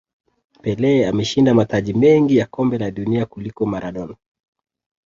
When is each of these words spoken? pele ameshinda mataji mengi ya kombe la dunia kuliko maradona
pele 0.61 1.07
ameshinda 1.07 1.53
mataji 1.53 1.93
mengi 1.93 2.37
ya 2.37 2.45
kombe 2.45 2.77
la 2.77 2.91
dunia 2.91 3.25
kuliko 3.25 3.65
maradona 3.65 4.15